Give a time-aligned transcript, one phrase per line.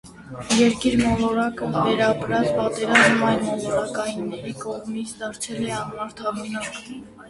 [0.61, 6.87] Երկիր մոլորակը՝ վերապրած պատերազմ այլմոլորակայինների կողմից՝ դարձել է անմարդաբնակ։